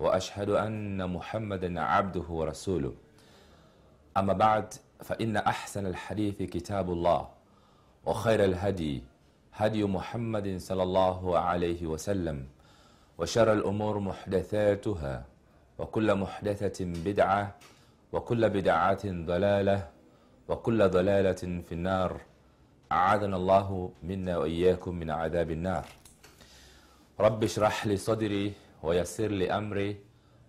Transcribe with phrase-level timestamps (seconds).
[0.00, 2.94] وأشهد أن محمدا عبده ورسوله.
[4.16, 7.28] أما بعد فإن أحسن الحديث كتاب الله
[8.06, 9.02] وخير الهدي
[9.52, 12.46] هدي محمد صلى الله عليه وسلم
[13.18, 15.24] وشر الأمور محدثاتها
[15.78, 17.54] وكل محدثة بدعة
[18.12, 19.88] وكل بدعة ضلالة
[20.48, 22.20] وكل ضلالة في النار.
[22.92, 23.68] أعاذنا الله
[24.02, 25.84] منا وإياكم من عذاب النار.
[27.20, 29.96] رب اشرح لي صدري ويسر لي أمري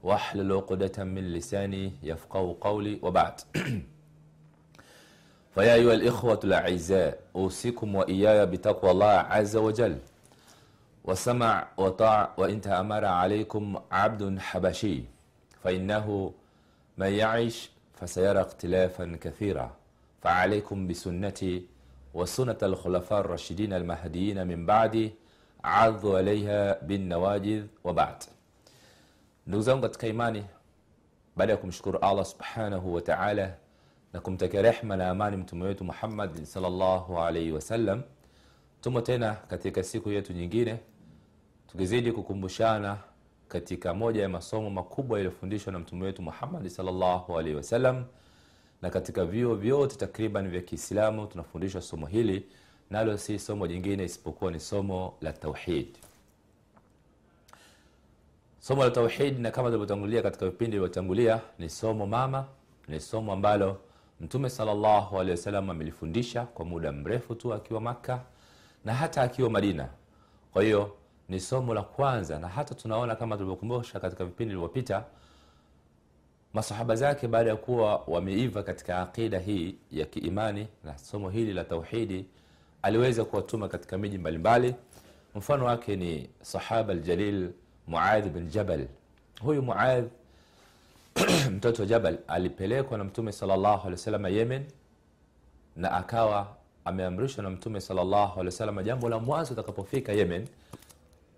[0.03, 2.99] واحلل عقدة من لساني يفقه قولي.
[3.01, 3.41] وبعد.
[5.55, 9.97] فيا أيها الإخوة الأعزاء أوصيكم وإياي بتقوى الله عز وجل.
[11.03, 15.03] وسمع وطاع وإن تأمر عليكم عبد حبشي
[15.63, 16.33] فإنه
[16.97, 19.71] من يعش فسيرى اختلافا كثيرا.
[20.21, 21.66] فعليكم بسنتي
[22.13, 25.13] وسنة الخلفاء الراشدين المهديين من بعدي
[25.63, 28.15] adhu alaiha binawajidh wabad.
[29.47, 30.45] Ndugu zangu katika imani,
[31.35, 33.53] baada ya kumshukuru Allah subhanahu wataala
[34.13, 38.01] na kumtakia rehma na amani mtume wetu Muhammad sallallahu alaihi wasallam,
[38.81, 40.79] tumo tena katika siku yetu nyingine
[41.67, 42.97] tukizidi kukumbushana
[43.47, 48.05] katika moja ya masomo makubwa yaliyofundishwa na mtume wetu Muhammad sallallahu alaihi wasallam,
[48.81, 52.45] na katika vyuo vyote takriban vya Kiislamu tunafundishwa somo hili
[52.91, 55.88] nalo si somo jingine isipokuwa ni somo la tauhid.
[58.59, 62.46] Somo la tauhid na kama tulivyotangulia katika vipindi vilivyotangulia ni somo mama
[62.88, 63.78] ni somo ambalo
[64.22, 64.50] mtume
[65.31, 68.22] wasallam amelifundisha kwa muda mrefu tu akiwa makka
[68.85, 69.90] na hata akiwa madina.
[70.53, 70.96] Kwa hiyo
[71.30, 75.03] ni somo la kwanza na hata tunaona kama tulivyokumbusha katika vipindi vilivyopita
[76.53, 81.63] masahaba zake baada ya kuwa wameiva katika aqida hii ya kiimani na somo hili la
[81.63, 82.25] tauhidi
[82.81, 84.75] aliweza kuwatuma katika miji mbalimbali.
[85.36, 87.50] Mfano wake ni sahaba aljalil
[87.88, 88.88] muadh bin jabal.
[89.42, 90.06] Huyu muadh
[91.56, 94.66] mtoto jabal alipelekwa na mtume salllahu alehi wasalama yemen
[95.75, 96.56] na akawa
[96.86, 100.48] ameamrishwa na mtume salllahu alehi wasalama jambo la mwanzo atakapofika yemen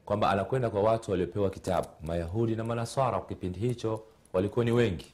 [0.06, 1.88] kwamba anakwenda kwa watu waliopewa kitabu.
[2.04, 5.14] Mayahudi na manaswara kwa kipindi hicho walikuwa ni wengi.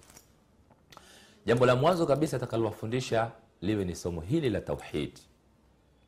[1.45, 5.21] Jambo la mwanzo kabisa atakalowafundisha liwe ni somo hili la tauhidi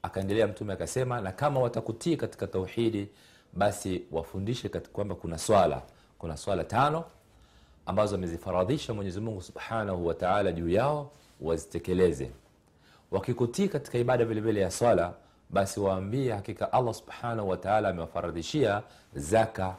[0.04, 3.10] akaendelea mtume akasema na kama watakutii katika tauhidi
[3.54, 5.82] basi wafundishe kwamba kuna swala
[6.20, 7.04] kuna swala tano
[7.86, 11.12] ambazo amezifaradhisha mwenyezimungu subhanahu wataala juu yao
[11.42, 12.32] wazitekeleze.
[13.12, 15.14] Wakikutii katika ibada vilevile ya swala
[15.50, 18.84] basi waambie hakika allah subhanahu wataala amewafaradhishia
[19.16, 19.76] zaka.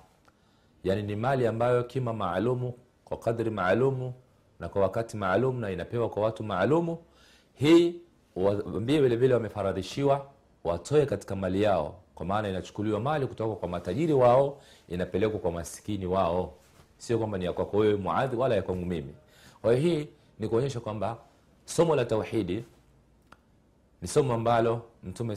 [0.84, 2.74] Yani ni mali ambayo kima maalumu
[3.04, 4.14] kwa kadri maalumu
[4.60, 6.98] na kwa wakati maalum na inapewa kwa watu maalumu.
[7.54, 7.94] Hii
[8.36, 10.26] waambie vilevile wamefaradhishiwa
[10.64, 11.94] watoe katika mali yao.
[12.14, 16.52] Kwa maana inachukuliwa mali kutoka kwa matajiri wao inapelekwa kwa masikini wao.
[16.98, 19.14] Sio kwamba ni ya wewe muadhi wala ya mimi.
[19.62, 21.16] Kwa hii ni kuonyesha kwamba
[21.64, 22.64] somo la tauhidi
[24.02, 25.36] ni somo ambalo mtume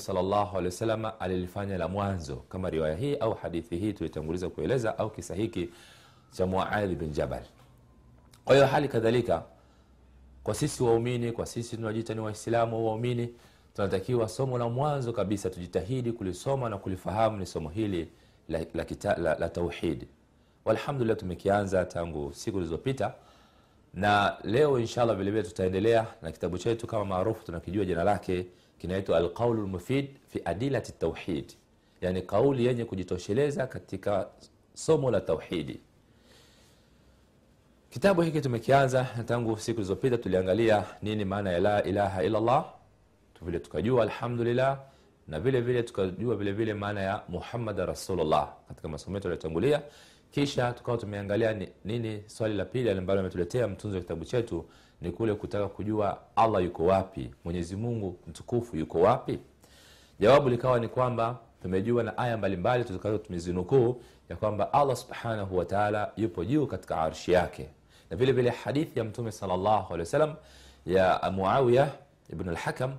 [0.67, 5.69] wasalama alilifanya la mwanzo kama riwaya hii au hadithi hii tulitanguliza kueleza au kisa hiki
[6.31, 7.43] cha muadhi bin jabal.
[8.45, 9.43] Kwa hiyo hali kadhalika
[10.45, 13.29] kwa sisi waumini kwa sisi tunajiita ni waislamu waumini
[13.75, 18.07] tunatakiwa somo la mwanzo kabisa tujitahidi kulisoma na kulifahamu ni somo hili
[18.49, 20.07] la, la, kita, la, la tauhidi
[20.65, 23.13] walhamdulillah tumekianza tangu siku zilizopita.
[23.93, 28.45] Na leo inshallah vilevile tutaendelea na kitabu chetu kama maarufu tunakijua jina lake
[28.77, 31.53] kinaitwa alqaulu lmufid fi adilati tauhid.
[32.01, 34.27] Yani kauli yenye kujitosheleza katika
[34.73, 35.79] somo la tauhidi
[37.95, 42.65] kitabu hiki tumekianza tangu siku zilizopita tuliangalia nini maana ya la ilaha illallah
[43.41, 44.79] vile tukajua alhamdulillah
[45.27, 49.81] na vile vile tukajua vile vile maana ya muhammad rasulullah katika masomo yetu yaliyotangulia.
[50.31, 54.65] Kisha tukawa tumeangalia nini swali la pili ambalo ametuletea mtunzi wa kitabu chetu
[55.01, 59.39] ni kule kutaka kujua allah yuko wapi mwenyezi mungu mtukufu yuko wapi.
[60.19, 62.83] Jawabu likawa ni kwamba tumejua na aya mbalimbali
[63.25, 67.69] tumezinukuu ya kwamba allah subhanahu wataala yupo juu katika arshi yake
[68.09, 70.35] na vile vile hadithi ya mtume wa
[70.85, 71.91] ya muawiya
[72.33, 72.93] ibn alhakam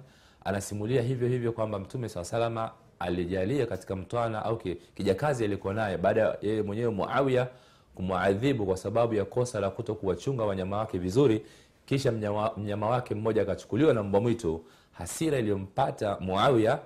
[0.45, 4.59] anasimulia hivyo hivyo kwamba mtume saa salama alijalia katika mtwana au
[4.95, 7.49] kijakazi alikuwa naye baada ya yeye mwenyewe muawiya
[7.95, 11.43] kumwadhibu kwa sababu ya kosa la kuto kuwachunga wanyama wake vizuri.
[11.87, 14.65] Kisha mnyama, mnyama wake mmoja akachukuliwa na mbwa mwitu.
[14.93, 16.79] Hasira iliyompata muawiya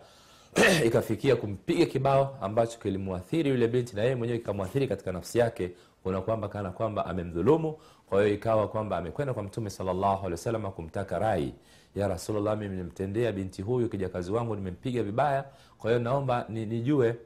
[0.86, 5.70] ikafikia kumpiga kibao ambacho kilimwathiri yule binti na yeye mwenyewe kikamwathiri katika nafsi yake
[6.02, 7.76] kuna kwamba kana kwamba amemdhulumu.
[8.06, 11.54] Kwa hiyo ikawa kwamba amekwenda kwa mtume salllahu alehi wasallam kumtaka rai.
[11.94, 15.44] Ya Rasulullah, mimi nimemtendea binti huyu kijakazi wangu nimempiga vibaya.
[15.78, 17.16] Kwa hiyo naomba ni, nijue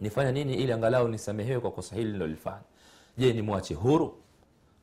[0.00, 2.60] nifanya nini ili angalau nisamehewe kwa kosa hili nilolifanya
[3.18, 4.14] je nimwache huru?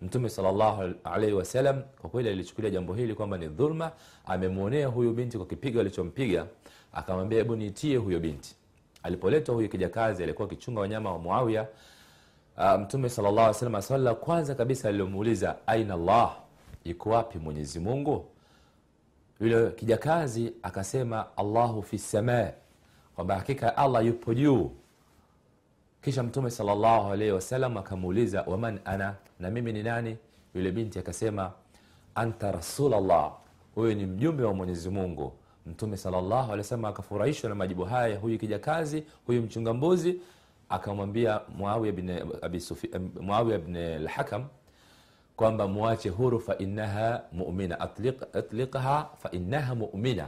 [0.01, 3.91] Mtume salllahu alaihi wasallam kwa kweli alichukulia jambo hili kwamba ni dhulma.
[4.25, 6.45] Amemwonea huyu binti kwa kipigo alichompiga.
[6.93, 8.55] Akamwambia hebu niitie huyo binti.
[9.03, 11.67] Alipoletwa huyu kijakazi alikuwa akichunga wanyama wa muawia uh,
[12.57, 16.37] mtume salllah alih wasallam swali la kwanza kabisa alilomuuliza aina llah
[16.83, 18.25] iko wapi mwenyezi mungu?
[19.41, 22.51] Yule kijakazi akasema allahu fi samaa
[23.15, 24.71] kwamba hakika allah yupo juu.
[26.01, 27.39] Kisha mtume salllahu alaihi
[27.77, 30.17] akamuuliza waman ana na mimi ni nani?
[30.55, 31.51] Yule binti akasema
[32.15, 33.31] anta rasulllah
[33.75, 35.33] huyu ni mjumbe wa mwenyezi mungu.
[35.65, 40.19] Mtume alehi wasallam akafurahishwa na majibu haya ya huyu kijakazi huyu mchunga mbuzi
[40.69, 42.09] akamwambia muawiya bin,
[42.41, 42.61] abi
[43.99, 44.45] lhakam
[45.35, 47.79] kwamba muache huru fainaha mumina
[48.33, 50.27] atliqha fainaha mumina.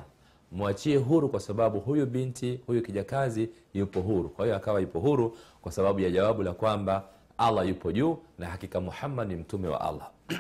[0.52, 4.30] Mwachie huru kwa sababu huyu binti huyu kijakazi yupo huru.
[4.30, 7.04] Kwa hiyo akawa yupo huru kwa sababu ya jawabu la kwamba
[7.38, 10.12] allah yupo juu na hakika muhammad ni mtume wa allah.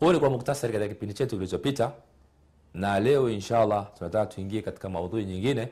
[0.00, 1.92] Huu ni kwa muktasari katika kipindi chetu kilichopita
[2.74, 5.68] na leo inshallah tunataka tuingie katika maudhui nyingine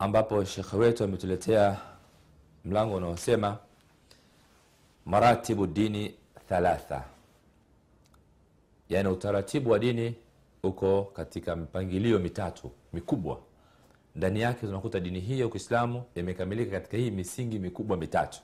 [0.00, 1.76] ambapo shekhe wetu ametuletea
[2.64, 3.58] mlango unaosema
[5.06, 6.14] maratibu dini
[6.48, 7.04] thalatha.
[8.88, 10.14] Yaani utaratibu wa dini
[10.62, 13.38] uko katika mipangilio mitatu mikubwa.
[14.16, 18.40] Ndani yake tunakuta dini hii ya kiislamu imekamilika katika hii misingi mikubwa mitatu.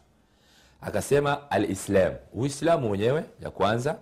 [0.80, 3.98] Akasema alislam uislamu wenyewe ya kwanza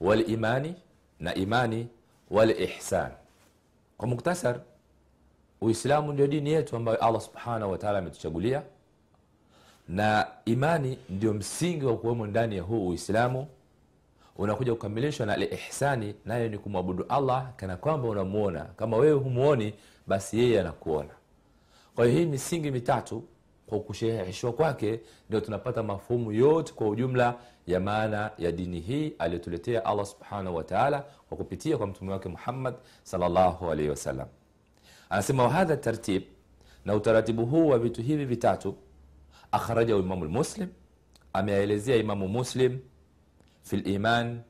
[0.00, 0.74] walimani
[1.20, 1.88] na imani
[2.30, 3.10] walihsan.
[3.98, 4.60] Kwa muktasar
[5.66, 8.62] uislamu ndio dini yetu ambayo allah subhanahu wataala ametuchagulia.
[9.88, 13.46] Na imani ndio msingi wa kuwemo ndani ya huu uislamu.
[14.36, 18.64] Unakuja kukamilishwa na alihsani nayo ni kumwabudu allah kana kwamba unamuona.
[18.64, 19.74] Kama wewe humuoni
[20.06, 21.10] basi yeye anakuona.
[21.94, 23.22] Kwa hiyo hii misingi mitatu
[23.66, 27.34] kwa kusheheshwa kwake ndio tunapata mafumu yote kwa ujumla
[27.66, 32.74] ya maana ya dini hii aliyotuletea allah subhanahu wataala kwa kupitia kwa mtume wake muhammad
[33.02, 34.26] salllahu alaihi wasallam
[35.10, 36.22] anasema wahadha tartib
[36.84, 38.74] na utaratibu huu wa vitu hivi vitatu
[39.52, 40.68] akhrajahu imamu lmuslim
[41.32, 42.78] ameaelezea imamu muslim
[43.62, 44.40] fi liman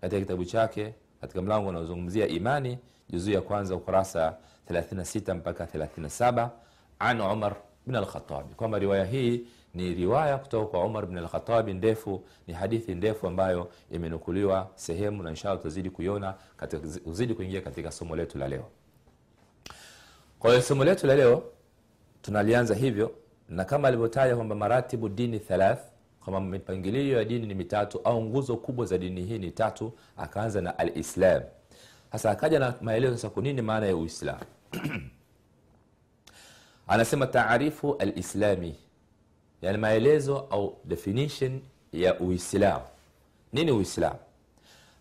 [0.00, 4.36] katika kitabu chake katika mlango unaozungumzia imani juzuu ya kwanza ukurasa
[4.70, 6.48] 36 mpaka 37
[6.98, 7.56] an umar
[7.86, 12.94] bin alkhatabi kwamba riwaya hii ni riwaya kutoka kwa umar bin alkhatabi ndefu ni hadithi
[12.94, 16.34] ndefu ambayo imenukuliwa sehemu na inshallah tutazidi kuiona
[17.06, 18.68] uzidi kuingia katika somo letu la leo
[20.40, 21.42] kwa hiyo somo letu la leo
[22.22, 23.14] tunalianza hivyo
[23.48, 25.80] na kama alivyotaja kwamba maratibu dini thalath
[26.20, 30.60] kwamba mipangilio ya dini ni mitatu au nguzo kubwa za dini hii ni tatu akaanza
[30.60, 31.42] na alislam.
[32.12, 34.40] Sasa akaja na maelezo sasa kunini maana ya uislam
[36.88, 38.76] anasema taarifu alislami
[39.62, 41.60] yani maelezo au definition
[41.92, 42.80] ya uislam
[43.52, 44.16] nini uislam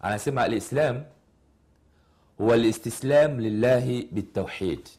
[0.01, 1.03] anasema alislam
[2.37, 4.89] huwa listislam lillahi bitauhid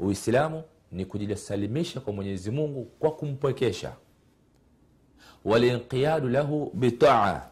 [0.00, 3.92] uislamu ni kujisalimisha kwa mwenyezi mungu kwa kumpwekesha.
[5.44, 7.42] Walinqiyadu lahu bitaa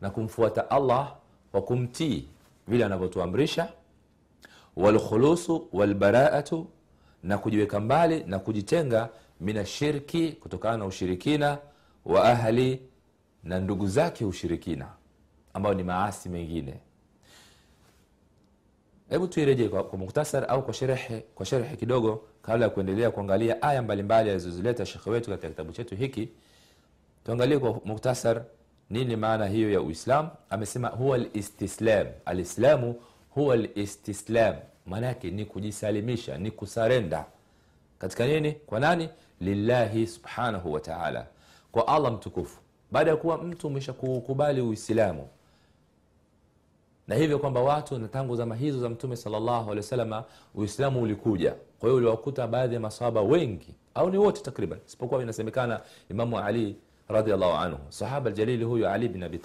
[0.00, 1.16] na kumfuata allah
[1.52, 2.28] kwa kumtii
[2.68, 3.72] vile anavyotuamrisha.
[4.76, 6.66] Walkhulusu walbaraatu
[7.22, 9.08] na kujiweka mbali na kujitenga
[9.40, 11.58] min ashirki kutokana na ushirikina
[12.04, 12.82] wa ahli
[13.44, 14.88] na ndugu zake ushirikina
[15.54, 16.80] ambayo ni maasi mengine
[19.10, 23.62] hebu tuirejee kwa, kwa muktasar au kwa sherehe kwa sherehe kidogo kabla ya kuendelea kuangalia
[23.62, 26.28] aya mbalimbali alizozileta shekhe wetu katika kitabu chetu hiki.
[27.24, 28.42] Tuangalie kwa muktasar
[28.90, 30.28] nini maana hiyo ya uislam.
[30.50, 32.94] Amesema huwa listislam alislamu
[33.30, 34.54] huwa listislam
[34.86, 37.24] maana yake ni kujisalimisha ni kusarenda.
[37.98, 38.52] Katika nini?
[38.52, 39.08] Kwa nani?
[39.40, 41.26] Lillahi subhanahu wataala
[41.72, 42.60] kwa allah mtukufu.
[42.90, 45.28] Baada ya kuwa mtu umesha kukubali uislamu
[47.08, 50.24] na hivyo kwamba watu na tangu zama hizo za mtume salllahu alehi wasalama
[50.54, 51.54] uislamu ulikuja.
[51.78, 56.76] Kwa hiyo uliwakuta baadhi ya masahaba wengi au ni wote takriban isipokuwa inasemekana imamu ali
[57.08, 57.78] radiallahu anhu.
[57.88, 59.40] Sahaba aljalili huyu ali bin abi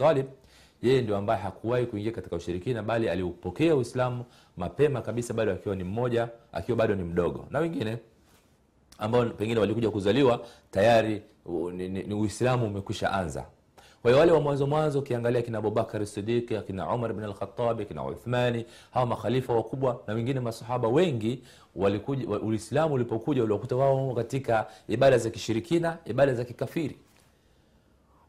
[0.81, 4.25] yeye ndio ambaye hakuwahi kuingia katika ushirikina bali aliupokea uislamu
[4.57, 7.45] mapema kabisa bado akiwa ni mmoja akiwa bado ni mdogo.
[7.51, 7.97] Na wengine
[8.97, 11.21] ambao pengine walikuja kuzaliwa tayari
[11.73, 13.45] ni, ni, ni uislamu umekwisha anza
[14.03, 18.05] kwa hiyo wale wa mwanzo mwanzo ukiangalia kina Abubakari sidiki akina umar bin alkhatabi akina
[18.05, 21.43] uthmani hawa makhalifa wakubwa na wengine masahaba wengi
[22.41, 26.97] uislamu ulipokuja uliwakuta wao katika ibada za kishirikina ibada za kikafiri.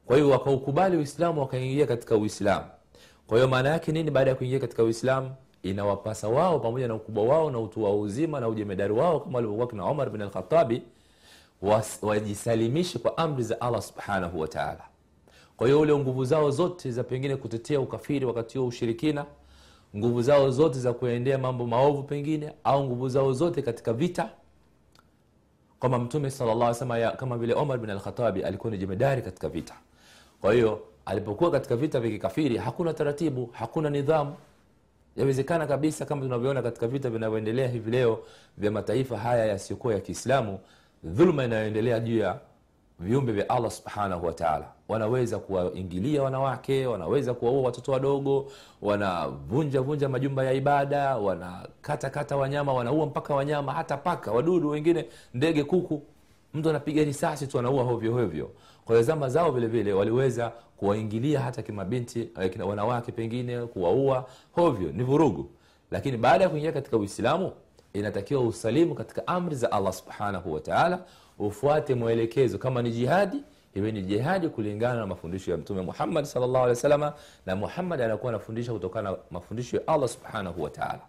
[0.06, 2.66] Kwa hiyo wakaukubali uislamu wakaingia katika uislamu.
[3.26, 5.30] Kwa hiyo maana yake nini baada ya kuingia katika uislamu?
[5.62, 9.66] Inawapasa wao pamoja na ukubwa wao na utu wao uzima na ujemedari wao kama walivyokuwa
[9.68, 10.82] kina umar bin alkhatabi
[12.02, 14.48] wajisalimishe kwa amri za allah subhanahu wa
[15.56, 19.24] kwa hiyo ule nguvu zao zote za pengine kutetea ukafiri wakati huo ushirikina
[19.96, 24.30] nguvu zao zote za kuendea mambo maovu pengine au nguvu zao zote katika vita
[25.78, 29.74] kwamba mtume sallallahu alaihi wasallam kama vile Omar bin al-Khattabi alikuwa ni jemedari katika vita.
[30.40, 34.34] Kwa hiyo alipokuwa katika vita vya kikafiri hakuna taratibu, hakuna nidhamu.
[35.16, 38.18] Yawezekana kabisa kama tunavyoona katika vita vinavyoendelea hivi leo
[38.58, 40.58] vya mataifa haya yasiyokuwa ya Kiislamu,
[41.04, 42.38] dhuluma inayoendelea juu ya
[42.98, 44.66] viumbe vya Allah subhanahu wataala.
[44.88, 48.50] Wanaweza kuwaingilia wanawake, wanaweza kuwaua watoto wadogo,
[48.82, 55.64] wanavunja vunja majumba ya ibada, wanakatakata wanyama, wanaua mpaka wanyama, hata paka, wadudu wengine, ndege,
[55.64, 56.02] kuku.
[56.54, 58.50] Mtu anapiga risasi tu anaua hovyohovyo hovyo.
[58.84, 65.02] Kwa zama zao vile vile waliweza kuwaingilia hata kimabinti, eh, wanawake pengine kuwaua hovyo, ni
[65.02, 65.50] vurugu.
[65.90, 67.52] Lakini baada ya kuingia katika Uislamu
[67.92, 70.98] inatakiwa usalimu katika amri za Allah subhanahu wa ta'ala,
[71.38, 72.58] ufuate mwelekezo.
[72.58, 73.42] Kama ni jihadi,
[73.74, 77.12] iwe ni jihadi kulingana na mafundisho ya Mtume Muhammad sallallahu alaihi wasallam,
[77.46, 81.00] na Muhammad anakuwa anafundisha kutokana na mafundisho ya Allah subhanahu wa ta'ala.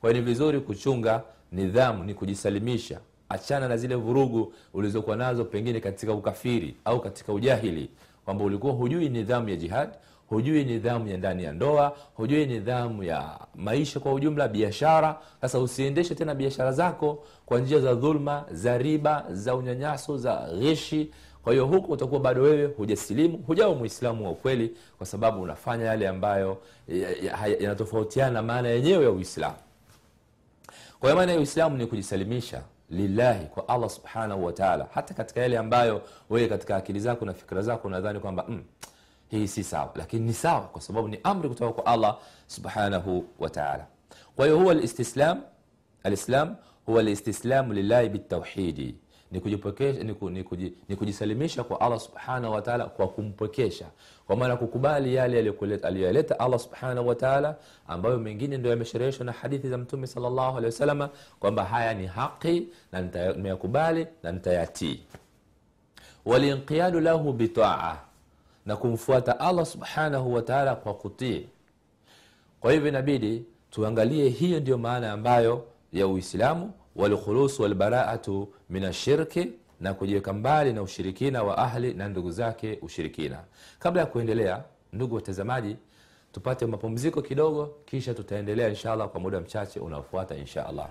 [0.00, 3.00] Kwa hiyo ni vizuri kuchunga nidhamu, ni kujisalimisha.
[3.28, 7.90] Achana na zile vurugu ulizokuwa nazo pengine katika ukafiri au katika ujahili,
[8.24, 9.88] kwamba ulikuwa hujui nidhamu ya jihad,
[10.28, 15.18] hujui nidhamu ya ndani ya ndoa, hujui nidhamu ya maisha kwa ujumla, biashara.
[15.40, 21.10] Sasa usiendeshe tena biashara zako kwa njia za dhulma, za riba, za unyanyaso, za ghishi.
[21.42, 26.08] Kwa hiyo huku utakuwa bado wewe hujasilimu, hujawa Muislamu wa ukweli, kwa sababu unafanya yale
[26.08, 29.54] ambayo ya- yanatofautiana na maana yenyewe ya Uislamu.
[31.00, 34.52] Kwa hiyo maana ya Uislamu ni kujisalimisha lillahi kwa Allah subhanahu wa
[34.94, 38.62] hata katika yale ambayo wewe katika akili zako na fikra zako unadhani kwamba mm,
[39.38, 43.86] hii si sawa, lakini ni sawa kwa sababu ni amri kutoka kwa Allah subhanahu wataala.
[44.36, 45.42] Kwa hiyo huwa alistislam,
[46.02, 48.94] alislam huwa listislamu lillahi bitauhidi,
[49.30, 49.40] ni
[50.30, 53.86] ni, kuji, ni kujisalimisha kwa Allah subhanahu wataala kwa kumpokesha,
[54.26, 57.56] kwa maana kukubali yale aliyoyaleta Allah subhanahu wataala
[57.88, 61.10] ambayo mengine ndio yameshereheshwa na hadithi za Mtume salllahu alehi wasalama
[61.40, 63.00] kwamba haya ni haqi na
[63.32, 65.00] nimeyakubali na nitayatii.
[66.24, 67.96] Walinqiyadu lahu bitaa,
[68.66, 71.46] na kumfuata Allah subhanahu wataala kwa kutii.
[72.60, 79.48] Kwa hivyo inabidi tuangalie, hiyo ndiyo maana ambayo ya Uislamu, walkhulusu walbaraatu min ashirki,
[79.80, 83.38] na kujiweka mbali na ushirikina wa ahli na ndugu zake ushirikina.
[83.78, 85.76] Kabla ya kuendelea, ndugu watazamaji,
[86.32, 90.88] tupate mapumziko kidogo, kisha tutaendelea inshallah kwa muda mchache unaofuata insha Allah.